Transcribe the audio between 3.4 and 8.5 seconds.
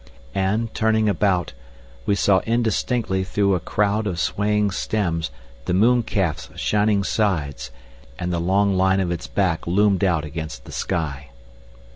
a crowd of swaying stems the mooncalf's shining sides, and the